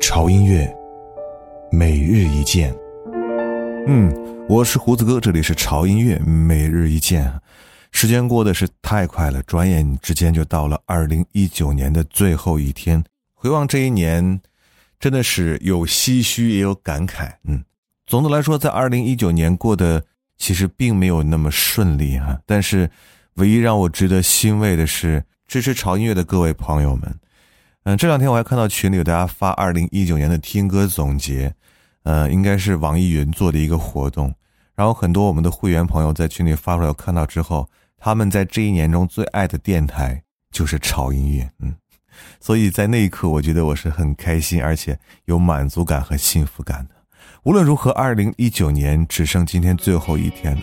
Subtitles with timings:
[0.00, 0.72] 潮音乐，
[1.72, 2.74] 每日一见。
[3.86, 4.14] 嗯，
[4.48, 7.32] 我是胡子哥，这里是潮音乐每日一见。
[7.90, 13.02] 时间过得是太快了，转眼之间就到了二零一九年的最后一天。
[13.34, 14.40] 回望这一年，
[15.00, 17.32] 真的是有唏嘘也有感慨。
[17.44, 17.64] 嗯，
[18.06, 20.04] 总的来说，在二零一九年过得
[20.36, 22.38] 其实并没有那么顺利哈。
[22.46, 22.88] 但是，
[23.34, 27.14] 唯一让我值得欣慰的是，支持潮音乐的各位朋友们。
[27.88, 31.50] 嗯，这两天我还看到群里有大家发二零一九年的听歌总结，
[32.02, 34.30] 呃，应该是网易云做的一个活动，
[34.74, 37.66] 然后很多我们的会员朋友在群里发出来，我看到之后，
[37.96, 40.22] 他们在这一年中最爱的电台
[40.52, 41.74] 就是潮音乐，嗯，
[42.40, 46.94] 所以在那一刻，我觉得我是很开心，而且有满足感和幸福感的。
[47.44, 50.62] 无论如何，二零一九年只剩今天最后一天了，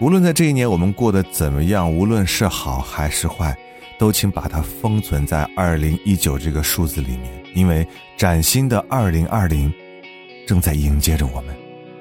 [0.00, 3.54] 无论在这一年我们过得怎么样，无论是好还是坏。
[3.98, 9.72] 都请把它封存在二零一九这个数字里面，因为崭新的二零二零
[10.46, 11.54] 正在迎接着我们，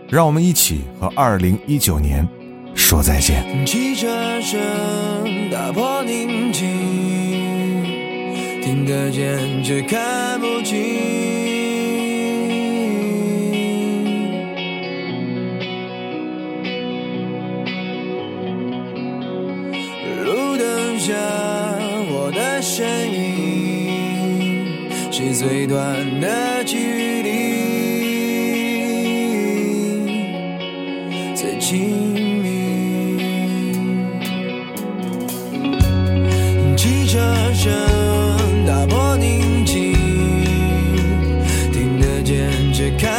[0.07, 2.27] 让我们一起和二零一九年
[2.75, 3.65] 说再见。
[3.65, 4.07] 汽车
[4.41, 4.59] 声
[5.49, 6.63] 打破宁静，
[8.61, 10.77] 听得见却看不清。
[20.23, 21.13] 路灯下
[22.77, 25.81] 身影是最短
[26.21, 27.29] 的距离，
[31.33, 31.89] 最亲
[32.43, 33.17] 密。
[36.77, 37.17] 汽车
[37.55, 37.73] 声
[38.67, 39.95] 打破宁静，
[41.73, 43.16] 听得见却看。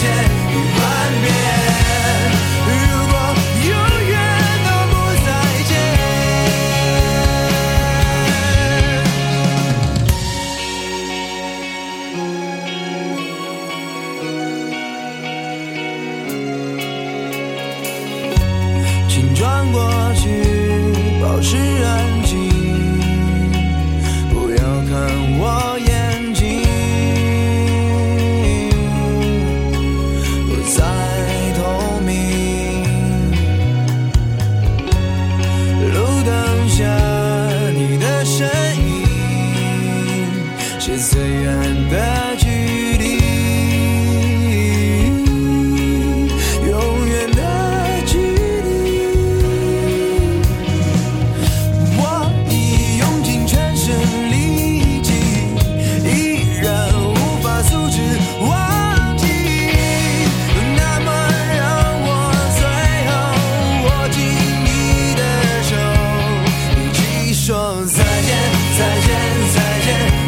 [0.00, 0.39] 转
[68.00, 68.36] 再见
[68.78, 69.08] 再见
[69.54, 70.19] 再见。